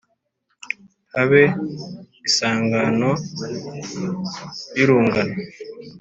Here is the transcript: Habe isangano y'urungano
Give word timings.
Habe 1.15 1.41
isangano 2.27 3.09
y'urungano 4.77 5.35